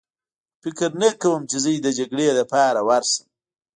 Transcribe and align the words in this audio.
خو 0.59 0.59
فکر 0.63 0.89
نه 1.01 1.09
کوم 1.21 1.41
چې 1.49 1.57
زه 1.63 1.69
دې 1.73 1.77
د 1.83 1.87
جګړې 1.99 2.27
لپاره 2.39 2.79
ورشم. 2.89 3.25